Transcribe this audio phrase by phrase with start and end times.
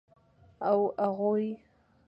[0.69, 1.49] او اغوئ.